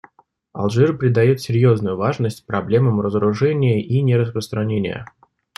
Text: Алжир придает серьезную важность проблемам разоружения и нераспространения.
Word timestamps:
Алжир 0.51 0.97
придает 0.97 1.41
серьезную 1.41 1.95
важность 1.95 2.47
проблемам 2.47 3.01
разоружения 3.01 3.81
и 3.83 4.01
нераспространения. 4.01 5.05